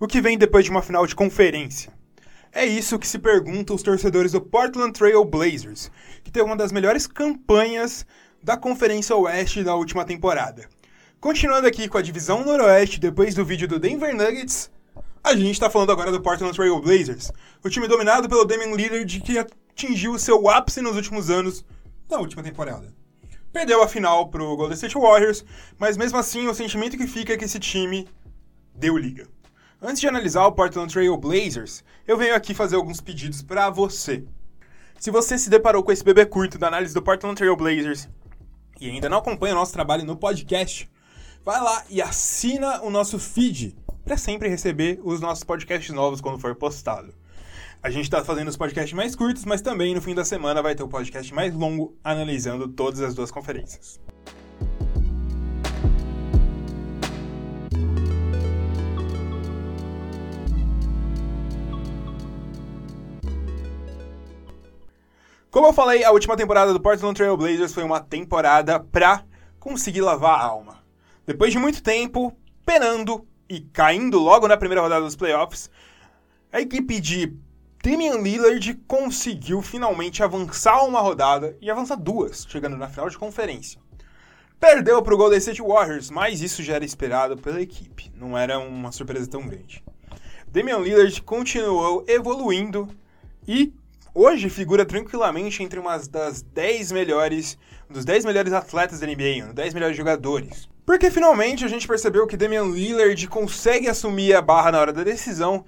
O 0.00 0.08
que 0.08 0.20
vem 0.20 0.36
depois 0.36 0.64
de 0.64 0.72
uma 0.72 0.82
final 0.82 1.06
de 1.06 1.14
conferência? 1.14 1.92
É 2.52 2.66
isso 2.66 2.98
que 2.98 3.06
se 3.06 3.16
perguntam 3.16 3.76
os 3.76 3.82
torcedores 3.82 4.32
do 4.32 4.40
Portland 4.40 4.92
Trail 4.92 5.24
Blazers, 5.24 5.88
que 6.24 6.32
teve 6.32 6.44
uma 6.44 6.56
das 6.56 6.72
melhores 6.72 7.06
campanhas 7.06 8.04
da 8.42 8.56
Conferência 8.56 9.14
Oeste 9.14 9.62
da 9.62 9.76
última 9.76 10.04
temporada. 10.04 10.68
Continuando 11.20 11.68
aqui 11.68 11.88
com 11.88 11.96
a 11.96 12.02
divisão 12.02 12.44
Noroeste, 12.44 12.98
depois 12.98 13.36
do 13.36 13.44
vídeo 13.44 13.68
do 13.68 13.78
Denver 13.78 14.14
Nuggets, 14.16 14.68
a 15.22 15.34
gente 15.36 15.52
está 15.52 15.70
falando 15.70 15.92
agora 15.92 16.10
do 16.10 16.20
Portland 16.20 16.56
Trail 16.56 16.80
Blazers, 16.80 17.30
o 17.62 17.70
time 17.70 17.86
dominado 17.86 18.28
pelo 18.28 18.44
Damian 18.44 18.74
Lillard 18.74 19.20
que 19.20 19.38
atingiu 19.38 20.12
o 20.12 20.18
seu 20.18 20.50
ápice 20.50 20.82
nos 20.82 20.96
últimos 20.96 21.30
anos 21.30 21.64
da 22.08 22.18
última 22.18 22.42
temporada. 22.42 22.92
Perdeu 23.52 23.80
a 23.80 23.86
final 23.86 24.28
pro 24.28 24.56
Golden 24.56 24.74
State 24.74 24.98
Warriors, 24.98 25.44
mas 25.78 25.96
mesmo 25.96 26.18
assim 26.18 26.48
o 26.48 26.54
sentimento 26.54 26.96
que 26.96 27.06
fica 27.06 27.32
é 27.32 27.36
que 27.36 27.44
esse 27.44 27.60
time 27.60 28.08
deu 28.74 28.98
liga. 28.98 29.28
Antes 29.86 30.00
de 30.00 30.08
analisar 30.08 30.46
o 30.46 30.52
Portland 30.52 30.90
Trail 30.90 31.14
Blazers, 31.14 31.84
eu 32.08 32.16
venho 32.16 32.34
aqui 32.34 32.54
fazer 32.54 32.74
alguns 32.74 33.02
pedidos 33.02 33.42
para 33.42 33.68
você. 33.68 34.24
Se 34.98 35.10
você 35.10 35.36
se 35.36 35.50
deparou 35.50 35.82
com 35.82 35.92
esse 35.92 36.02
bebê 36.02 36.24
curto 36.24 36.56
da 36.56 36.68
análise 36.68 36.94
do 36.94 37.02
Portland 37.02 37.36
Trail 37.36 37.54
Blazers 37.54 38.08
e 38.80 38.88
ainda 38.88 39.10
não 39.10 39.18
acompanha 39.18 39.54
o 39.54 39.58
nosso 39.58 39.74
trabalho 39.74 40.02
no 40.06 40.16
podcast, 40.16 40.90
vai 41.44 41.60
lá 41.60 41.84
e 41.90 42.00
assina 42.00 42.80
o 42.80 42.88
nosso 42.88 43.18
feed 43.18 43.76
para 44.02 44.16
sempre 44.16 44.48
receber 44.48 45.00
os 45.04 45.20
nossos 45.20 45.44
podcasts 45.44 45.94
novos 45.94 46.22
quando 46.22 46.38
for 46.38 46.54
postado. 46.54 47.12
A 47.82 47.90
gente 47.90 48.04
está 48.04 48.24
fazendo 48.24 48.48
os 48.48 48.56
podcasts 48.56 48.94
mais 48.94 49.14
curtos, 49.14 49.44
mas 49.44 49.60
também 49.60 49.94
no 49.94 50.00
fim 50.00 50.14
da 50.14 50.24
semana 50.24 50.62
vai 50.62 50.74
ter 50.74 50.82
o 50.82 50.88
podcast 50.88 51.34
mais 51.34 51.52
longo 51.52 51.94
analisando 52.02 52.68
todas 52.68 53.02
as 53.02 53.14
duas 53.14 53.30
conferências. 53.30 54.00
Como 65.54 65.68
eu 65.68 65.72
falei, 65.72 66.02
a 66.02 66.10
última 66.10 66.36
temporada 66.36 66.72
do 66.72 66.80
Portland 66.80 67.14
Trail 67.14 67.36
Blazers 67.36 67.72
foi 67.72 67.84
uma 67.84 68.00
temporada 68.00 68.80
pra 68.80 69.22
conseguir 69.60 70.00
lavar 70.00 70.40
a 70.40 70.42
alma. 70.42 70.82
Depois 71.24 71.52
de 71.52 71.60
muito 71.60 71.80
tempo 71.80 72.36
penando 72.66 73.24
e 73.48 73.60
caindo 73.60 74.18
logo 74.18 74.48
na 74.48 74.56
primeira 74.56 74.82
rodada 74.82 75.04
dos 75.04 75.14
playoffs, 75.14 75.70
a 76.52 76.60
equipe 76.60 77.00
de 77.00 77.32
Damian 77.84 78.16
Lillard 78.16 78.74
conseguiu 78.88 79.62
finalmente 79.62 80.24
avançar 80.24 80.84
uma 80.84 81.00
rodada 81.00 81.56
e 81.60 81.70
avançar 81.70 81.94
duas, 81.94 82.44
chegando 82.48 82.76
na 82.76 82.88
final 82.88 83.08
de 83.08 83.16
conferência. 83.16 83.80
Perdeu 84.58 85.00
para 85.02 85.14
o 85.14 85.16
Golden 85.16 85.38
State 85.38 85.62
Warriors, 85.62 86.10
mas 86.10 86.42
isso 86.42 86.64
já 86.64 86.74
era 86.74 86.84
esperado 86.84 87.36
pela 87.36 87.62
equipe, 87.62 88.10
não 88.16 88.36
era 88.36 88.58
uma 88.58 88.90
surpresa 88.90 89.30
tão 89.30 89.46
grande. 89.46 89.84
Damian 90.48 90.78
Lillard 90.78 91.22
continuou 91.22 92.04
evoluindo 92.08 92.88
e 93.46 93.72
hoje 94.14 94.48
figura 94.48 94.86
tranquilamente 94.86 95.62
entre 95.62 95.78
umas 95.78 96.06
das 96.06 96.40
10 96.40 96.92
melhores, 96.92 97.58
um 97.90 97.94
dos 97.94 98.04
10 98.04 98.24
melhores 98.24 98.52
atletas 98.52 99.00
da 99.00 99.06
NBA, 99.06 99.42
um 99.42 99.46
dos 99.46 99.54
10 99.54 99.74
melhores 99.74 99.96
jogadores. 99.96 100.68
Porque 100.86 101.10
finalmente 101.10 101.64
a 101.64 101.68
gente 101.68 101.88
percebeu 101.88 102.26
que 102.26 102.36
Damian 102.36 102.66
Lillard 102.66 103.26
consegue 103.26 103.88
assumir 103.88 104.34
a 104.34 104.40
barra 104.40 104.70
na 104.70 104.80
hora 104.80 104.92
da 104.92 105.02
decisão, 105.02 105.64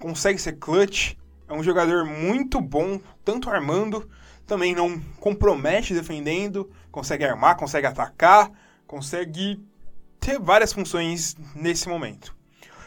consegue 0.00 0.40
ser 0.40 0.54
clutch, 0.54 1.14
é 1.48 1.52
um 1.52 1.62
jogador 1.62 2.04
muito 2.04 2.60
bom, 2.60 3.00
tanto 3.24 3.48
armando, 3.48 4.08
também 4.46 4.74
não 4.74 5.00
compromete 5.20 5.94
defendendo, 5.94 6.68
consegue 6.90 7.24
armar, 7.24 7.56
consegue 7.56 7.86
atacar, 7.86 8.50
consegue 8.86 9.62
ter 10.18 10.40
várias 10.40 10.72
funções 10.72 11.36
nesse 11.54 11.88
momento. 11.88 12.34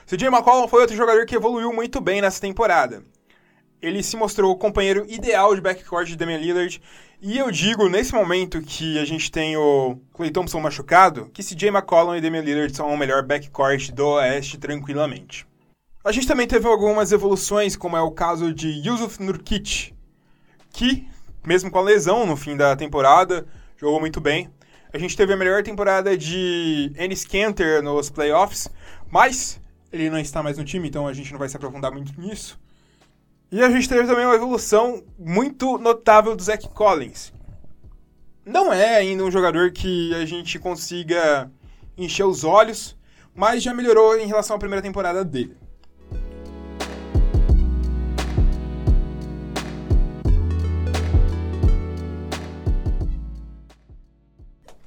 CJ 0.06 0.28
McCollum 0.28 0.67
foi 0.67 0.81
outro 0.81 0.96
jogador 0.96 1.25
que 1.25 1.35
evoluiu 1.35 1.72
muito 1.72 2.01
bem 2.01 2.22
nessa 2.22 2.41
temporada 2.41 3.03
ele 3.81 4.01
se 4.01 4.15
mostrou 4.15 4.51
o 4.51 4.57
companheiro 4.57 5.05
ideal 5.07 5.53
de 5.55 5.61
backcourt 5.61 6.07
de 6.07 6.15
Damian 6.15 6.38
Lillard. 6.38 6.81
E 7.21 7.38
eu 7.38 7.51
digo, 7.51 7.89
nesse 7.89 8.13
momento 8.13 8.61
que 8.61 8.99
a 8.99 9.05
gente 9.05 9.31
tem 9.31 9.57
o 9.57 9.97
Clay 10.13 10.31
Thompson 10.31 10.59
machucado, 10.59 11.29
que 11.33 11.43
CJ 11.43 11.69
McCollum 11.69 12.16
e 12.16 12.21
Damian 12.21 12.41
Lillard 12.41 12.75
são 12.75 12.93
o 12.93 12.97
melhor 12.97 13.23
backcourt 13.23 13.91
do 13.91 14.07
Oeste 14.07 14.57
tranquilamente. 14.57 15.45
A 16.03 16.11
gente 16.11 16.27
também 16.27 16.47
teve 16.47 16.67
algumas 16.67 17.11
evoluções, 17.11 17.75
como 17.75 17.97
é 17.97 18.01
o 18.01 18.11
caso 18.11 18.53
de 18.53 18.69
Yusuf 18.87 19.21
Nurkic, 19.21 19.93
que, 20.71 21.07
mesmo 21.45 21.69
com 21.69 21.79
a 21.79 21.81
lesão 21.81 22.25
no 22.25 22.37
fim 22.37 22.55
da 22.55 22.75
temporada, 22.75 23.45
jogou 23.77 23.99
muito 23.99 24.21
bem. 24.21 24.49
A 24.93 24.97
gente 24.97 25.17
teve 25.17 25.33
a 25.33 25.37
melhor 25.37 25.63
temporada 25.63 26.17
de 26.17 26.93
Ennis 26.97 27.25
Kanter 27.25 27.83
nos 27.83 28.09
playoffs, 28.09 28.69
mas 29.11 29.59
ele 29.91 30.09
não 30.09 30.17
está 30.17 30.41
mais 30.41 30.57
no 30.57 30.63
time, 30.63 30.87
então 30.87 31.07
a 31.07 31.13
gente 31.13 31.31
não 31.31 31.39
vai 31.39 31.49
se 31.49 31.57
aprofundar 31.57 31.91
muito 31.91 32.19
nisso. 32.19 32.57
E 33.50 33.63
a 33.63 33.69
gente 33.69 33.88
teve 33.88 34.06
também 34.06 34.25
uma 34.25 34.35
evolução 34.35 35.02
muito 35.18 35.78
notável 35.78 36.35
do 36.35 36.44
Zach 36.44 36.68
Collins. 36.68 37.31
Não 38.46 38.74
é 38.74 38.97
ainda 38.97 39.24
um 39.24 39.31
jogador 39.31 39.72
que 39.72 40.13
a 40.16 40.25
gente 40.25 40.59
consiga 40.59 41.50
encher 41.97 42.25
os 42.25 42.44
olhos, 42.44 42.97
mas 43.34 43.63
já 43.63 43.74
melhorou 43.74 44.18
em 44.18 44.28
relação 44.28 44.58
à 44.58 44.59
primeira 44.59 44.81
temporada 44.81 45.24
dele. 45.24 45.56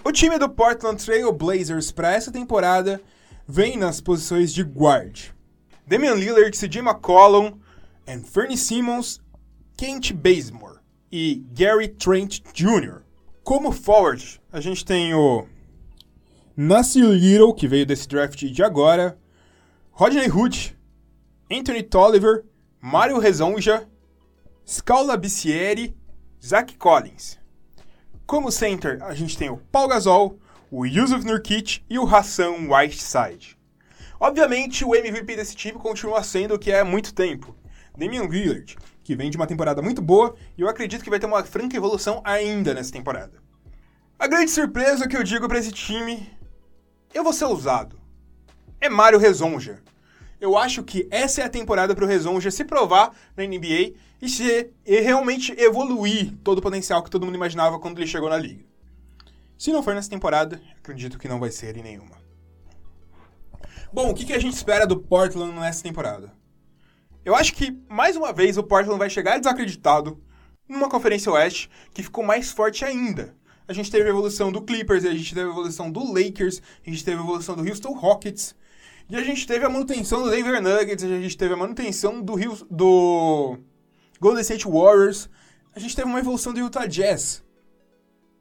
O 0.05 0.13
time 0.13 0.39
do 0.39 0.51
Portland 0.51 1.03
Trail 1.03 1.33
Blazers 1.33 1.91
para 1.91 2.13
essa 2.13 2.31
temporada 2.31 3.01
vem 3.49 3.79
nas 3.79 4.03
posições 4.03 4.53
de 4.53 4.63
guard. 4.63 5.31
Damian 5.87 6.15
Lillard, 6.15 6.51
CJ 6.51 6.81
McCollum, 6.81 7.59
Anthony 8.11 8.57
Simmons, 8.57 9.21
Kent 9.77 10.13
Bazemore 10.13 10.81
e 11.13 11.45
Gary 11.53 11.87
Trent 11.87 12.41
Jr. 12.53 13.03
Como 13.45 13.71
forward, 13.71 14.41
a 14.51 14.61
gente 14.61 14.85
tem 14.85 15.15
o 15.15 15.47
Nasir 16.57 17.07
Little, 17.07 17.55
que 17.55 17.69
veio 17.69 17.87
desse 17.87 18.09
draft 18.09 18.45
de 18.45 18.63
agora, 18.65 19.17
Rodney 19.93 20.29
Hood, 20.29 20.77
Anthony 21.49 21.85
Tolliver, 21.85 22.45
Mario 22.81 23.19
Rezonja, 23.19 23.89
Scala 24.67 25.17
Bicieri, 25.17 25.97
Zach 26.45 26.77
Collins. 26.77 27.39
Como 28.27 28.51
center, 28.51 29.01
a 29.05 29.15
gente 29.15 29.39
tem 29.39 29.51
o 29.51 29.57
Paul 29.57 29.87
Gasol, 29.87 30.39
o 30.69 30.85
Yusuf 30.85 31.25
Nurkic 31.25 31.85
e 31.89 31.97
o 31.97 32.13
Hassan 32.13 32.69
Whiteside. 32.69 33.57
Obviamente, 34.19 34.85
o 34.85 34.97
MVP 34.97 35.37
desse 35.37 35.55
time 35.55 35.79
continua 35.79 36.25
sendo 36.25 36.55
o 36.55 36.59
que 36.59 36.73
é 36.73 36.81
há 36.81 36.85
muito 36.85 37.15
tempo, 37.15 37.57
Damian 37.97 38.25
Lillard, 38.25 38.77
que 39.03 39.17
vem 39.17 39.31
de 39.31 39.37
uma 39.37 39.47
temporada 39.47 39.83
muito 39.83 40.01
boa 40.01 40.35
e 40.57 40.63
eu 40.63 40.69
acredito 40.69 41.03
que 41.03 41.11
vai 41.11 41.19
ter 41.19 41.27
uma 41.27 41.45
franca 41.45 41.77
evolução 41.77 42.21
ainda 42.25 42.75
nessa 42.75 42.93
temporada. 42.93 43.43
A 44.19 44.27
grande 44.27 44.51
surpresa 44.51 45.09
que 45.09 45.17
eu 45.17 45.23
digo 45.23 45.49
para 45.49 45.59
esse 45.59 45.73
time, 45.73 46.29
eu 47.13 47.25
vou 47.25 47.33
ser 47.33 47.47
ousado, 47.47 48.01
é 48.81 48.89
Mário 48.89 49.19
Rezonja. 49.19 49.83
Eu 50.41 50.57
acho 50.57 50.83
que 50.83 51.07
essa 51.11 51.43
é 51.43 51.45
a 51.45 51.51
temporada 51.51 51.95
para 51.95 52.05
o 52.05 52.09
Rezonja 52.09 52.51
se 52.51 52.65
provar 52.65 53.15
na 53.37 53.45
NBA 53.45 53.95
e, 54.23 54.29
se, 54.29 54.71
e 54.87 55.01
realmente 55.01 55.53
evoluir 55.59 56.35
todo 56.43 56.59
o 56.59 56.63
potencial 56.63 57.03
que 57.03 57.11
todo 57.11 57.27
mundo 57.27 57.35
imaginava 57.35 57.79
quando 57.79 57.99
ele 57.99 58.07
chegou 58.07 58.31
na 58.31 58.39
liga. 58.39 58.65
Se 59.59 59.71
não 59.73 59.83
for 59.83 59.95
nessa 59.95 60.09
temporada, 60.09 60.61
acredito 60.79 61.19
que 61.19 61.29
não 61.29 61.39
vai 61.39 61.51
ser 61.51 61.77
em 61.77 61.83
nenhuma. 61.83 62.17
Bom, 63.93 64.11
o 64.11 64.15
que, 64.15 64.25
que 64.25 64.33
a 64.33 64.39
gente 64.39 64.55
espera 64.55 64.87
do 64.87 64.99
Portland 64.99 65.53
nessa 65.59 65.83
temporada? 65.83 66.33
Eu 67.25 67.35
acho 67.35 67.55
que, 67.55 67.77
mais 67.89 68.17
uma 68.17 68.33
vez, 68.33 68.57
o 68.57 68.63
Portland 68.63 68.99
vai 68.99 69.11
chegar 69.11 69.39
desacreditado 69.39 70.19
numa 70.69 70.89
Conferência 70.89 71.31
Oeste 71.33 71.71
que 71.93 72.03
ficou 72.03 72.25
mais 72.25 72.51
forte 72.51 72.85
ainda. 72.85 73.37
A 73.69 73.73
gente 73.73 73.91
teve 73.91 74.07
a 74.07 74.11
evolução 74.11 74.51
do 74.51 74.63
Clippers, 74.63 75.05
a 75.05 75.13
gente 75.13 75.35
teve 75.35 75.47
a 75.47 75.53
evolução 75.53 75.91
do 75.91 76.13
Lakers, 76.13 76.63
a 76.85 76.91
gente 76.91 77.05
teve 77.05 77.19
a 77.19 77.23
evolução 77.23 77.55
do 77.55 77.63
Houston 77.63 77.93
Rockets, 77.93 78.55
e 79.09 79.17
a 79.17 79.23
gente 79.23 79.47
teve 79.47 79.65
a 79.65 79.69
manutenção 79.69 80.23
do 80.23 80.31
Denver 80.31 80.63
Nuggets, 80.63 81.05
a 81.05 81.09
gente 81.09 81.37
teve 81.37 81.55
a 81.55 81.57
manutenção 81.57 82.23
do, 82.23 82.35
Rio, 82.35 82.57
do 82.71 83.59
Golden 84.19 84.41
State 84.41 84.67
Warriors, 84.67 85.29
a 85.75 85.79
gente 85.79 85.95
teve 85.95 86.09
uma 86.09 86.19
evolução 86.19 86.53
do 86.53 86.61
Utah 86.61 86.87
Jazz. 86.87 87.45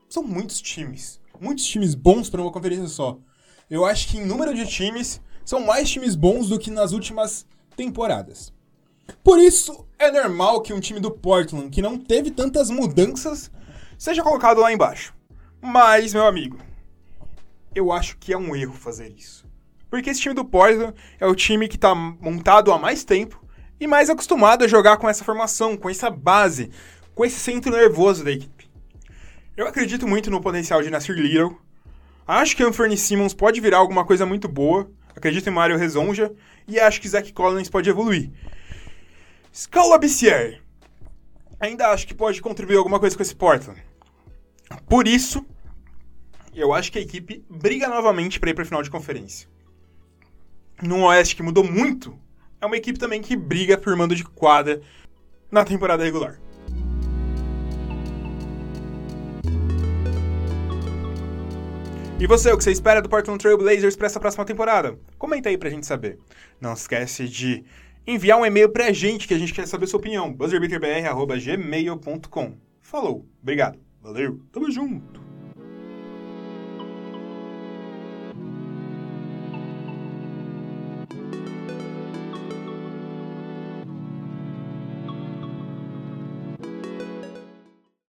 São 0.08 0.24
muitos 0.24 0.62
times, 0.62 1.20
muitos 1.40 1.66
times 1.66 1.96
bons 1.96 2.30
para 2.30 2.42
uma 2.42 2.52
conferência 2.52 2.88
só. 2.88 3.20
Eu 3.70 3.86
acho 3.86 4.08
que 4.08 4.18
em 4.18 4.26
número 4.26 4.54
de 4.54 4.66
times, 4.66 5.22
são 5.46 5.60
mais 5.60 5.90
times 5.90 6.16
bons 6.16 6.50
do 6.50 6.58
que 6.58 6.72
nas 6.72 6.92
últimas 6.92 7.46
temporadas. 7.76 8.54
Por 9.24 9.40
isso, 9.40 9.88
é 9.98 10.12
normal 10.12 10.62
que 10.62 10.74
um 10.74 10.80
time 10.80 11.00
do 11.00 11.12
Portland, 11.12 11.70
que 11.70 11.82
não 11.82 11.98
teve 11.98 12.32
tantas 12.32 12.70
mudanças, 12.70 13.52
seja 13.98 14.24
colocado 14.24 14.62
lá 14.62 14.72
embaixo. 14.72 15.14
Mas, 15.62 16.14
meu 16.14 16.26
amigo, 16.26 16.58
eu 17.76 17.92
acho 17.92 18.18
que 18.18 18.34
é 18.34 18.38
um 18.38 18.56
erro 18.56 18.74
fazer 18.74 19.10
isso. 19.10 19.46
Porque 19.90 20.10
esse 20.10 20.22
time 20.22 20.36
do 20.36 20.46
Portland 20.46 20.94
é 21.20 21.28
o 21.28 21.36
time 21.36 21.68
que 21.68 21.76
está 21.76 21.94
montado 21.94 22.72
há 22.72 22.78
mais 22.78 23.04
tempo 23.04 23.44
e 23.80 23.88
mais 23.88 24.10
acostumado 24.10 24.64
a 24.64 24.68
jogar 24.68 24.98
com 24.98 25.10
essa 25.10 25.24
formação, 25.24 25.76
com 25.76 25.90
essa 25.90 26.10
base, 26.10 26.70
com 27.16 27.26
esse 27.26 27.40
centro 27.40 27.72
nervoso 27.72 28.24
da 28.24 28.32
equipe. 28.32 28.70
Eu 29.58 29.68
acredito 29.68 30.08
muito 30.08 30.32
no 30.32 30.40
potencial 30.40 30.82
de 30.82 30.90
Nasir 30.90 31.16
Little. 31.16 31.58
Acho 32.26 32.56
que 32.56 32.64
Anthony 32.64 32.96
Simmons 32.96 33.34
pode 33.34 33.60
virar 33.60 33.80
alguma 33.80 34.06
coisa 34.06 34.26
muito 34.26 34.48
boa. 34.48 34.90
Acredito 35.16 35.48
em 35.48 35.52
Mario 35.52 35.78
Rezonja 35.78 36.32
e 36.68 36.80
acho 36.80 37.02
que 37.02 37.10
Zach 37.10 37.34
Collins 37.34 37.70
pode 37.70 37.90
evoluir. 37.90 38.32
Scala 39.60 39.98
Bissier. 39.98 40.62
Ainda 41.60 41.90
acho 41.90 42.08
que 42.08 42.14
pode 42.14 42.42
contribuir 42.42 42.78
alguma 42.78 42.98
coisa 42.98 43.14
com 43.14 43.22
esse 43.22 43.36
Portland. 43.36 43.84
Por 44.88 45.06
isso, 45.06 45.46
eu 46.56 46.74
acho 46.74 46.90
que 46.90 46.98
a 46.98 47.02
equipe 47.02 47.44
briga 47.50 47.90
novamente 47.90 48.40
para 48.40 48.52
ir 48.52 48.54
para 48.54 48.64
final 48.64 48.82
de 48.82 48.90
conferência. 48.90 49.50
No 50.82 51.04
Oeste, 51.04 51.36
que 51.36 51.44
mudou 51.44 51.62
muito, 51.62 52.18
é 52.62 52.66
uma 52.66 52.78
equipe 52.78 52.98
também 52.98 53.22
que 53.22 53.36
briga 53.36 53.78
por 53.78 53.94
mando 53.98 54.16
de 54.16 54.24
quadra 54.24 54.82
na 55.52 55.66
temporada 55.66 56.06
regular. 56.06 56.40
E 62.18 62.26
você, 62.26 62.50
o 62.54 62.58
que 62.58 62.64
você 62.64 62.72
espera 62.72 63.02
do 63.02 63.10
Portland 63.10 63.42
Trail 63.42 63.58
Blazers 63.58 63.98
para 63.98 64.08
essa 64.08 64.22
próxima 64.22 64.46
temporada? 64.46 64.98
Comenta 65.18 65.50
aí 65.50 65.58
pra 65.58 65.70
gente 65.70 65.86
saber. 65.86 66.18
Não 66.62 66.72
esquece 66.72 67.28
de 67.28 67.66
enviar 68.10 68.40
um 68.40 68.46
e-mail 68.46 68.70
pra 68.70 68.92
gente 68.92 69.28
que 69.28 69.34
a 69.34 69.38
gente 69.38 69.54
quer 69.54 69.68
saber 69.68 69.88
sua 69.88 70.00
opinião. 70.00 70.34
buzzerbeaterbr.gmail.com 70.34 72.58
Falou, 72.82 73.26
obrigado, 73.42 73.80
valeu, 74.02 74.40
tamo 74.52 74.72
junto! 74.72 75.29